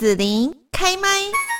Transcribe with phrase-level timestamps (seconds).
[0.00, 1.59] 子琳开麦。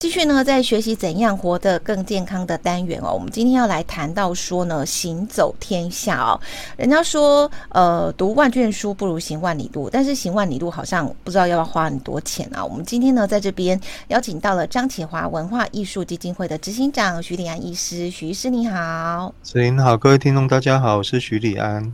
[0.00, 6.40] 继续呢，在学习怎样活得更健康的单元哦，我们今天要来谈到说呢，行走天下哦。
[6.76, 12.64] 人家说，呃，读万卷书不如行万里路，但是行万里路好像不知道要不要花很多钱啊。
[12.64, 19.34] 我们今天呢，在这边邀请到了张启华文化艺术基金会的执行长徐礼安医师，徐医师你好。
[19.42, 21.92] 子琳好，各位听众大家好，我是徐礼安。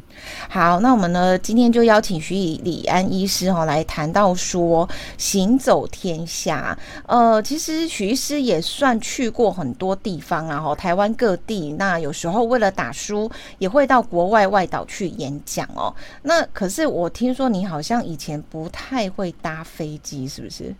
[0.51, 4.87] 好，那我们呢，今天就邀请徐礼安医师哈、哦、来谈到说
[5.17, 6.79] 行走天下。
[7.07, 7.89] 呃，其实。
[7.95, 11.73] 许医师也算去过很多地方，然后台湾各地。
[11.75, 15.95] 那有时候为了打书，也会到国外外岛去演讲哦。
[16.23, 20.75] 那可是我听说你好像以前不太会搭飞机，是不是？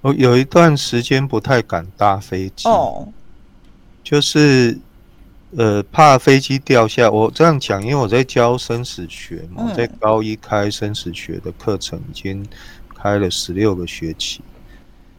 [0.00, 3.08] 我有一段时间不太敢搭飞机哦，
[4.04, 4.78] 就是
[5.56, 7.10] 呃怕飞机掉下。
[7.10, 12.46] 我这样讲，因为我在教生死学嘛，嗯、在高一开生死学的课程，已经
[12.94, 14.40] 开了十六个学期。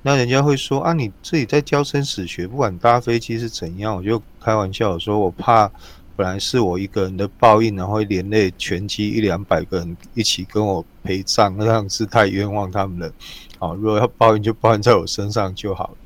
[0.01, 5.69] 那人家会说啊，你自己在教生死学，不管搭飞机是怎样，我就开玩笑说，我怕
[6.15, 13.11] 本来是我一个人的报应，然后连累全机一两百个人一起跟我陪葬，那样是太冤枉他们了。
[13.57, 15.97] 好，如果要报应，就报应在我身上就好了。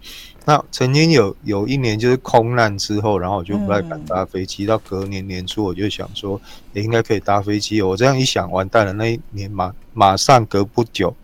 [0.45, 4.65] 那曾经有有一年就是空难之后，然后我就不太敢搭飞机。
[4.65, 6.41] 到隔年年初，我就想说，
[6.73, 7.79] 也应该可以搭飞机。
[7.83, 11.15] 我这样一想，完蛋了，那一年马马上隔不久，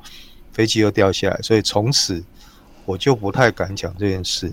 [0.53, 2.23] 飞机又掉下来，所以从此。
[2.89, 4.51] 我就不太敢讲这件事。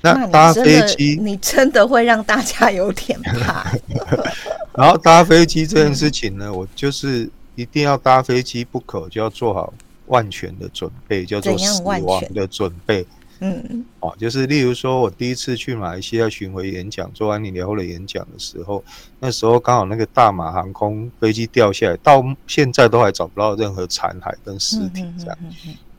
[0.00, 3.72] 那搭飞机，你真的会让大家有点怕。
[4.76, 9.74] 然后搭飞机这件事情呢，我就是一定要搭飞机不可，就要做好
[10.06, 13.04] 万全的准备，叫做死亡的准备。
[13.40, 18.84] 嗯，哦，就是例如说，我第一次去马来西亚巡回演讲，做安妮疗后的演讲的时候，
[19.18, 25.38] 那时候刚好那个大马航空飞机掉下来，到现在都还找不到任何残骸跟尸体，这样。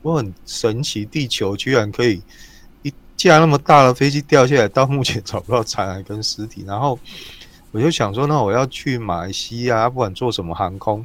[0.06, 2.22] 我很神奇，地球居然可以
[2.82, 6.62] 一架那么大的飞机掉下来，到目前找不到残骸跟尸体。
[6.64, 6.96] 然后
[7.72, 11.04] 我就想说，那我要去马来西亚，不管坐什么航空，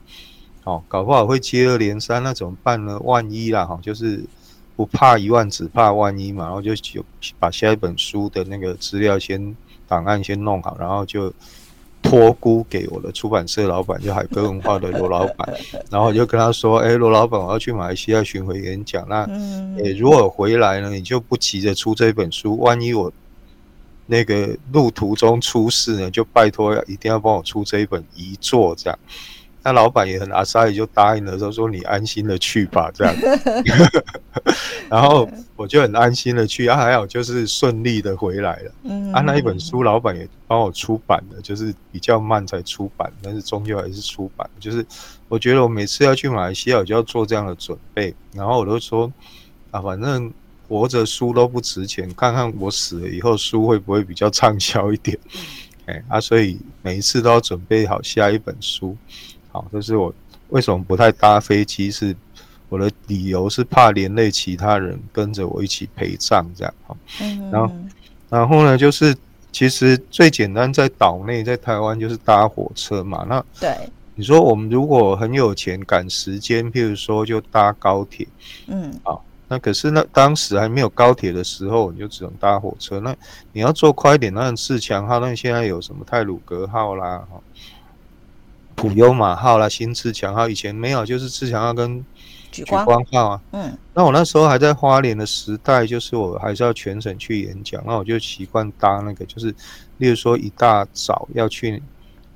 [0.66, 3.00] 哦，搞不好会接二连三，那怎么办呢？
[3.00, 4.24] 万一啦，哈，就是
[4.76, 6.44] 不怕一万，只怕万一嘛。
[6.44, 7.04] 然后就就
[7.40, 9.56] 把下一本书的那个资料先
[9.88, 11.34] 档案先弄好，然后就。
[12.12, 15.54] 托孤给我的出版社老板，就海哥文化的罗老板，
[15.90, 19.24] 然后我就跟他说：“哎、欸，罗老板，我要去马来西亚巡回演讲，那、
[19.82, 23.10] 欸、如果回来呢，你就不急着出这本书，万一我
[24.08, 29.00] 那个路途中出事呢，就拜托一定要帮我出这一本遗作，这样。”
[29.64, 33.16] 那老板也很阿塞，也就答应了，就说你安心的去吧，这样。
[34.90, 38.72] 然后我就很安心的去，啊，还好就是顺利的回来了。
[38.84, 44.50] 嗯，啊，那一本书老板也帮我出版了，就是比较慢才出版，但是终究还是出版。
[44.60, 44.84] 就是
[45.28, 48.14] 我觉得我每次要去马来西亚，我就要做这样的准备。
[48.34, 49.12] 然后我都说
[49.70, 50.34] 啊，反正
[50.68, 55.16] 活着书都不值钱，看看我死了以后书会不会比较畅销一点。
[55.86, 58.98] 哎，啊，所以每一次都要准备好下一本书。
[59.52, 60.14] 好，这是我
[60.50, 62.16] 为什么不太搭飞机，是
[62.70, 66.74] 我的理由是怕连累其他人跟着我一起陪葬这样。
[66.88, 66.98] 好，
[67.52, 67.76] 然后
[68.30, 69.16] 然后呢，就是
[69.52, 73.26] 其实最简单在岛内，在台湾就是搭火车嘛。
[73.28, 73.76] 那对
[74.16, 78.28] 你说，我们如果很有钱赶时间，譬如说就搭高铁，
[78.68, 83.00] 嗯，好，那可是那当时还没有高铁的时候，你就只能搭火车。
[83.00, 83.16] 那
[83.52, 87.42] 你要坐快一点，那自强号，那现在有什么泰鲁格号啦，哈。
[88.76, 92.04] 普悠马号啦，新自强号以前没有，就是自强号跟
[92.52, 93.42] 举光号啊。
[93.52, 99.54] 嗯，那我那时候还在花莲的时代，就是我还是要全程去演讲，那我就习惯搭那个，就是
[99.98, 101.82] 例如说一大早要去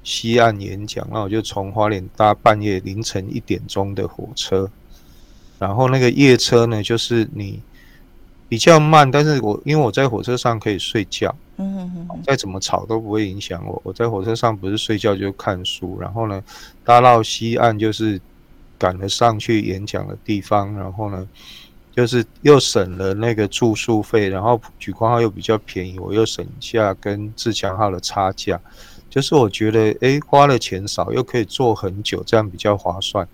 [0.03, 4.69] 西岸演讲，那我就从花莲搭半夜凌晨一点钟的火车，
[5.59, 7.62] 然后那个夜车呢，就是你。
[8.47, 13.82] 比较慢，但是我因为我在火车上可以睡觉，嗯嗯嗯，再怎么吵都不会影响我。
[13.84, 16.44] 我在火车上不是睡觉就看书，然后呢，
[16.84, 18.20] 搭到西岸就是
[18.78, 21.28] 赶得上去演讲的地方，然后呢，
[21.96, 28.60] 就是又省了那个住宿费，然后莒光号又比较便宜，我又省下跟自强号的差价，
[29.10, 33.28] 就是我觉得诶、花了钱少又可以坐很久，这样比较划算。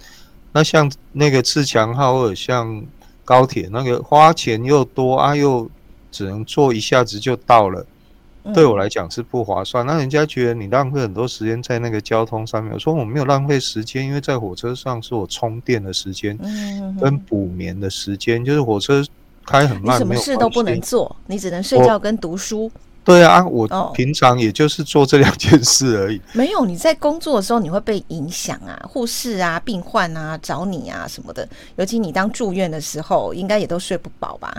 [0.52, 2.84] 那像那个自强号或者像。
[3.24, 5.70] 高铁那个花钱又多啊，又
[6.12, 7.86] 只能坐一下子就到了，
[8.54, 9.86] 对我来讲是不划算。
[9.86, 16.38] 那人家觉得你浪费很多时间在那个交通上面，我说我没有浪费时间，因为在火车上是我充电的时间，
[17.00, 19.04] 跟补眠的时间，就是火车
[19.46, 22.72] 开很慢，你什么事都不能做，你只能睡觉跟读书。
[23.04, 26.18] 对啊，我平常也就是做这两件事而已。
[26.18, 26.22] 哦。
[26.34, 31.48] 没有，你在工作的时候你会被影响啊，护士啊、病患啊找你啊什么的。
[31.78, 34.54] 尤其你当住院的时候，应该也都睡不饱吧？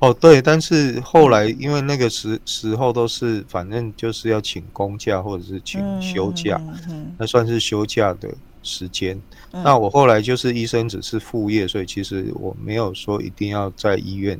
[0.00, 8.28] 哦，对，但是后来因为那个时时候都是反正就是要请公假或者是请休假，嗯嗯嗯、那算是休假的
[8.62, 9.20] 时间。
[9.52, 14.38] 嗯、那我后来就是医生只是副业，所以其实我没有说一定要在医院。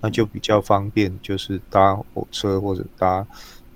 [0.00, 3.26] 那就比较方便，就是搭火车或者搭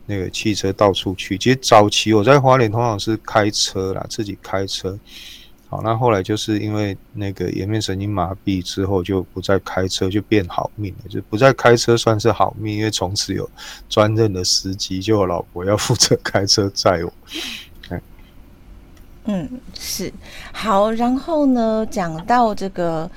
[0.06, 1.36] 那个汽车到处去。
[1.36, 4.96] 其实早期我在花莲通常是开车啦，自己开车。
[5.72, 11.08] 好，那后来就是因为那个颜面神经麻痹之后，就不再开车，就变好命了。
[11.08, 13.48] 就不再开车算是好命，因为从此有
[13.88, 17.12] 专任的司机，就我老婆要 负责开车载我。
[19.24, 20.12] 嗯，是
[20.52, 20.90] 好。
[20.90, 23.10] 然后呢，讲到这个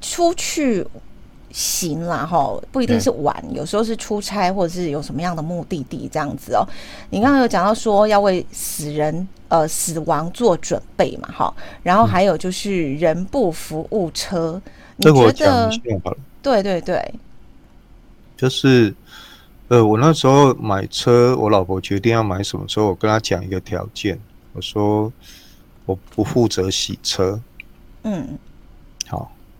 [0.00, 0.84] 出去。
[1.52, 6.66] 行啦，哈，不一定是玩，嗯、有时候是出差，或者是有什么样的目的地这样子哦。
[7.10, 15.70] 你刚刚有讲到说要为死人呃死亡做准备嘛，哈，然后还有就是人不服务车，嗯、你觉得？
[16.42, 17.14] 对对对，
[18.36, 18.92] 就是
[19.68, 24.18] 呃，我那时候买车，我老婆决定要买什么车，我跟她讲一个条件，
[24.52, 25.12] 我说
[25.86, 27.40] 我不负责洗车，
[28.02, 28.51] 嗯，好。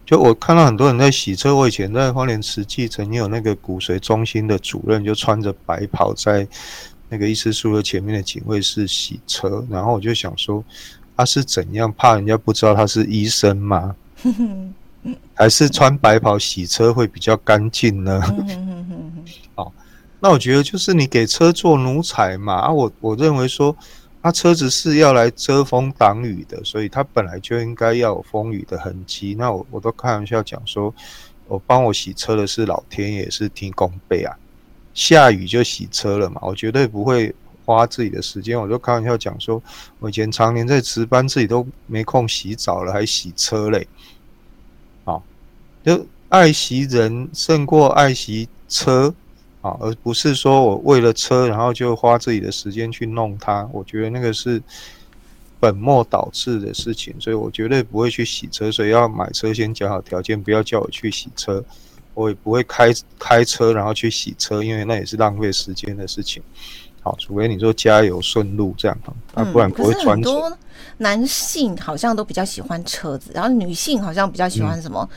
[0.04, 6.46] 就我看到很多人在洗车，我以前在花莲慈济曾经有那个骨髓中心的主任，就穿着白袍在
[7.08, 10.62] 那个医师宿舍前面的警卫室洗车，然后我就想说，
[11.16, 13.94] 他是怎样怕人家不知道他是医生吗？
[15.34, 18.20] 还是穿白袍洗车会比较干净呢？
[19.54, 19.72] 好，
[20.20, 23.74] 那我觉得就是你给车做奴才嘛，啊，我我认为说。
[24.22, 29.34] 他车子是要来遮风挡雨的，所以他本来就应该要有风雨的痕迹。
[29.36, 30.94] 那我我都开玩笑讲说，
[31.48, 34.36] 我帮我洗车的是老天爷，是天公伯啊，
[34.94, 37.34] 下雨就洗车了嘛，我绝对不会
[37.64, 38.56] 花自己的时间。
[38.56, 39.60] 我就开玩笑讲说，
[39.98, 43.88] 我以前常年在值班，自己都没空洗澡了，还洗车嘞。
[45.04, 45.20] 好，
[45.84, 49.12] 就爱惜人胜过爱惜车。
[49.62, 53.66] 啊，而不是说我为了车，然后就花自己的时间去弄它。
[53.72, 54.60] 我觉得那个是
[55.58, 58.70] 本末倒置的事情，所以我绝对不会去洗车。
[58.70, 61.64] 所以要买车先讲好条件，不要叫我去洗车。
[62.14, 66.42] 我也不会开开车然后去洗车，因为那也是浪费时间的事情。
[67.00, 68.98] 好，除非你说加油顺路这样，
[69.32, 70.08] 啊，不然不会专。
[70.08, 70.58] 很多
[70.98, 75.08] 男性好像都比较喜欢车子，然后女性好像比较喜欢什么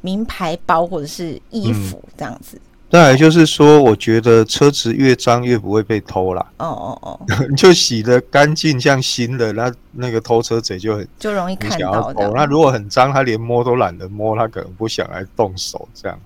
[0.00, 2.56] 名牌包或者是衣服这样子。
[2.56, 2.60] 嗯
[2.94, 6.46] 再来就是说，我觉得车子越脏越不会被偷啦。
[6.58, 7.20] 哦哦哦，
[7.50, 12.30] 你 就洗的干净像新的，那那个偷车贼就很就容易看到的。
[12.30, 16.16] 那如果很脏，他连摸都懒得摸，他可能不想来动手这样。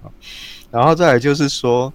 [0.71, 1.91] 然后再来就是说，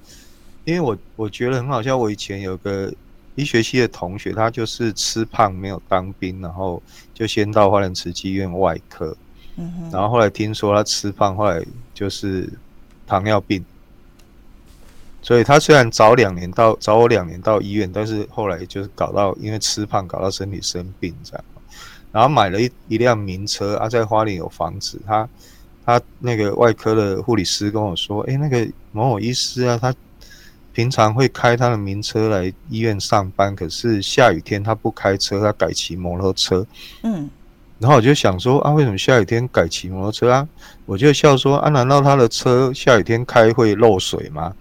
[0.65, 2.91] 因为我我觉得很好笑，我以前有个
[3.35, 6.81] 医学系的同学，他就是吃胖没有当兵，然后
[7.13, 9.15] 就先到花莲慈济医院外科，
[9.57, 12.51] 嗯哼，然后后来听说他吃胖，后来就是
[13.05, 13.63] 糖尿病。
[15.23, 21.43] 所以他虽然早两年到早我两年到医院，但是后来就是搞到因为吃胖搞到身体生病这样，
[22.11, 25.27] 然后买了一一辆名车啊，在花莲有房子，他
[25.85, 29.95] 他那个外科的护理师跟我说，哎、欸，那个某某医师啊，他
[30.73, 36.65] 平常会开他的名车来医院上班，可是下雨天他不开车，他改骑摩托车。
[37.03, 37.29] 嗯，
[37.79, 40.47] 然后我就想说啊，为什么下雨天改骑摩托车啊？
[40.85, 44.53] 我就笑说啊，难道他的车下雨天开会漏水吗？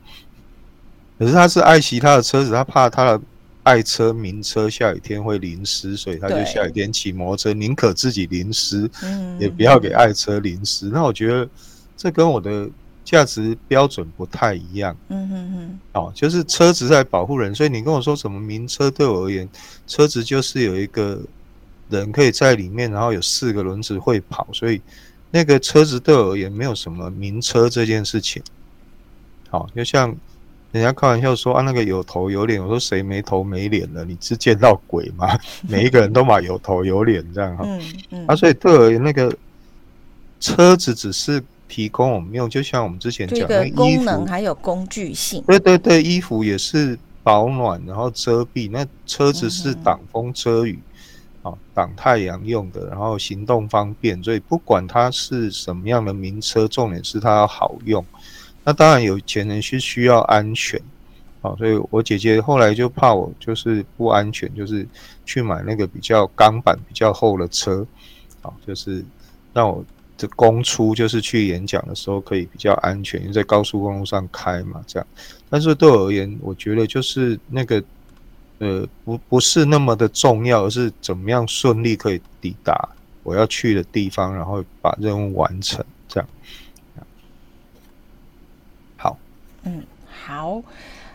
[1.22, 3.20] 可是他是爱惜他的车子，他怕他的
[3.62, 8.90] 爱车名车下雨天会淋湿，所以他就下雨天骑摩托车，宁可自己淋湿，
[9.38, 10.86] 也不要给爱车淋湿。
[10.86, 11.48] 那我觉得
[11.96, 12.68] 这跟我的
[13.04, 14.96] 价值标准不太一样。
[15.10, 15.78] 嗯嗯嗯。
[15.92, 19.48] 哦，就是车子在保护人，所以你跟我说什么名车，对我而言，
[19.86, 21.20] 车子就是有一个
[21.88, 24.82] 人可以在里面，然后有四个轮子会跑，所以
[25.30, 28.42] 那个车子对我而言没有什么名车这件事情。
[29.50, 30.12] 好，就像。
[30.72, 32.60] 人家开玩笑说啊，那个有头有脸。
[32.60, 34.04] 我说谁没头没脸了？
[34.06, 35.38] 你是见到鬼吗？
[35.68, 37.64] 每一个人都嘛有头有脸这样哈。
[37.66, 38.26] 嗯嗯。
[38.26, 39.34] 啊，所以对而言，那个
[40.40, 45.44] 车子只是提供我们用，就像我们之前讲的功能还有工具性。
[45.46, 48.70] 对对对，衣服也是保暖，然后遮蔽。
[48.70, 50.78] 那车子是挡风遮雨，
[51.42, 54.22] 啊，挡太阳用的，然后行动方便。
[54.24, 58.02] 所以不管它是什么样的名车，重点是它要好用。
[58.64, 60.80] 那当然有钱人是需要安全，
[61.40, 64.86] 好，所以我姐姐后来就怕我就是不安全，就是
[65.24, 67.86] 去买那个比较钢板比较厚的车，
[68.40, 69.04] 好，就是
[69.52, 69.84] 让我
[70.16, 75.06] 这公出就是去演讲的时候可以比较安全，因为在高速公路上开嘛，这样。
[75.50, 77.82] 但是对我而言，我觉得就是那个
[78.58, 82.88] 呃，不不是那么的重要，而是怎么样顺利可以抵达
[83.24, 86.28] 我要去的地方，然后把任务完成，这样。
[88.96, 89.18] 好，
[89.64, 89.82] 嗯，
[90.24, 90.62] 好。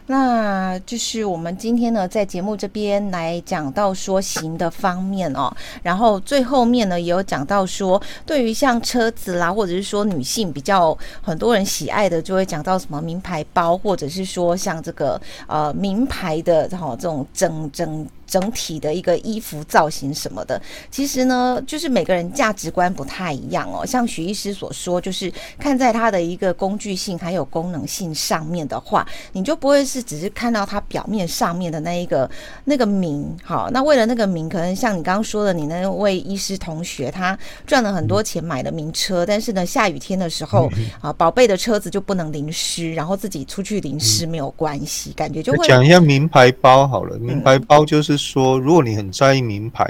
[0.10, 18.08] 那就是我们今天呢，在节目这边来讲到说行的方面哦，然后最后面呢也有讲到说，对于像车子啦，或者是说女性比较很多人喜爱的，就会讲到什么名牌包，或者是说像这个呃名牌的哈这种整整。
[18.28, 23.86] 整体的一个衣服造型什么的，其实呢，就是每个人价值观不太一样哦。
[23.86, 32.30] 像许医师所说，就是看在它的一个工具性还有功能性上面的话，你就不会是只是看到它表面上面的那一个
[32.66, 33.34] 那个名。
[33.42, 40.70] 好，那为了那个名，可能像你刚刚说的，你那位医师同学，他赚了很多钱买了名车，但是呢，下雨天的时候
[41.00, 47.18] 啊，宝贝的车子就不能淋湿，然后自己出去淋湿没有关系，感觉就会讲一下名牌包好了。
[47.20, 48.17] 名牌包就是。
[48.18, 49.88] 说，如果你很在意名牌，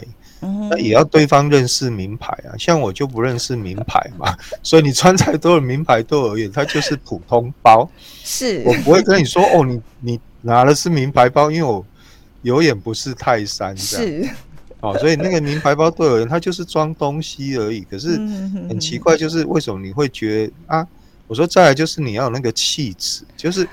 [0.70, 2.54] 那也要对方认识名牌啊。
[2.60, 7.90] 像我就不认识名牌嘛， 所以你穿再多的名牌对我而言，它就是普通包。
[8.24, 11.84] 是我不会跟你说 哦，你你拿的是名牌包，因为我
[12.42, 14.24] 有眼不识泰山这样。
[14.24, 14.30] 是
[14.80, 17.82] 哦，所以那个名牌包对我而言，它就是装东西而已。
[17.82, 18.18] 可是
[18.70, 20.88] 很奇怪，就是为什么你会觉得啊？
[21.26, 23.68] 我说再来就是你要有那个气质，就是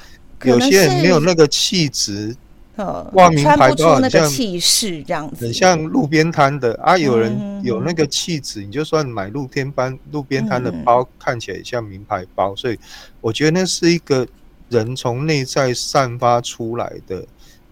[0.45, 2.35] 有些人没有那个气质。
[2.77, 6.99] 挂名牌包很像气势这样子，很像路边摊的啊。
[6.99, 12.55] 有人有那个气质，你就算买露天班路边摊的包，看起来像名牌包。
[12.57, 12.79] 所以
[13.21, 14.27] 我觉得那是一个
[14.69, 17.25] 人从内在散发出来的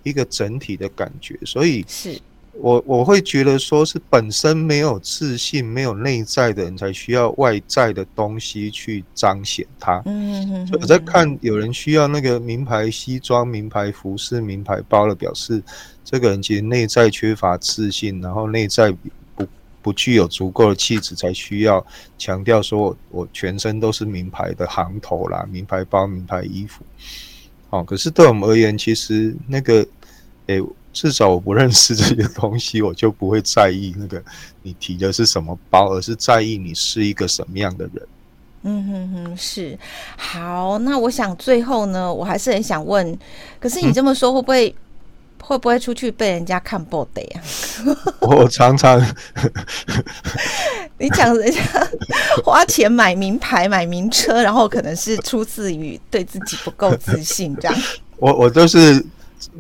[0.03, 1.39] 一个整体的感觉。
[1.45, 2.21] 所以是。
[2.55, 10.03] 我我会觉得说是本身没有自信、没有内在的人，才需要外在的东西去彰显他。
[10.05, 15.63] 嗯我在看有人需要那个名牌西装、名牌服饰、名牌包了，表示
[16.05, 18.95] 这个人其实内在缺乏自信，然后内在
[19.35, 19.47] 不
[19.81, 21.85] 不具有足够的气质，才需要
[22.19, 26.85] 强调说我全身都是名牌的行头啦、名牌包、名牌衣服。
[27.71, 29.87] 哦，可是对我们而言，其实那个，
[30.49, 30.63] 诶。
[30.93, 34.23] 至少我不认识这些东西，我就不会在意那个
[34.63, 38.07] 你提的是什么包，而是在意你是一个什么样的人。
[38.65, 39.79] 嗯哼哼，是。
[40.17, 43.19] 好，那我想最后呢，我还是很想问，
[43.59, 44.75] 可是你这么说会不会、嗯、
[45.43, 47.43] 会不会出去被人家看 body 呀？
[48.21, 49.01] 我常常，
[50.99, 51.61] 你讲人家
[52.45, 57.77] 花钱买名牌、买名车，然后可能是出自于对自己不够自信，这样。
[58.19, 59.05] 我我都是。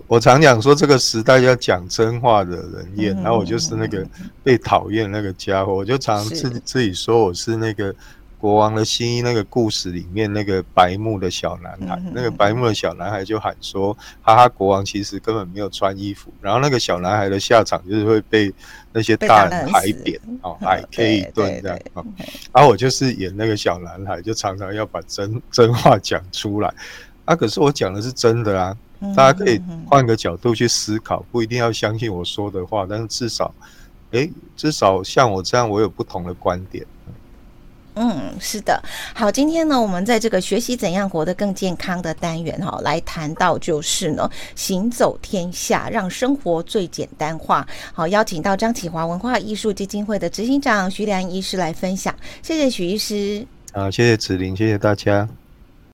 [0.06, 4.06] 我常讲说，这个时代要讲真话的人厌，然后我就是那个
[4.42, 5.74] 被讨厌那个家伙。
[5.74, 7.94] 我就常自自己说，我是那个
[8.38, 12.02] 国王的新衣那个故事里面那个白目的小男孩。
[12.12, 18.52] 那个白目的小男孩就喊说：“哈哈，国王其实根本没有穿衣服。”然后那个小男孩的下场就是会被
[18.92, 21.78] 那些大人踩扁， 哦，矮 K 一顿这样。
[22.52, 26.72] 然后我就是演那个小男孩，就常常要把真真话讲出来。
[27.24, 28.76] 啊，可是我讲的是真的啊。
[29.16, 33.52] 大家可以换个角度去思考，不一定要相信我说的话，但是至少，
[34.12, 36.86] 诶，至少像我这样，我有不同的观点。
[37.94, 38.82] 嗯，是的。
[39.14, 47.66] 好，今天呢，我们在这个学习怎样活得更健康的单元哈，来谈到就是呢，行走天下，让生活最简单化。
[47.92, 52.14] 好，邀请到张启华文化艺术基金会的执行长徐良医师来分享。
[52.42, 53.46] 谢谢徐医师。
[53.74, 55.28] 好，谢谢子琳，谢谢大家。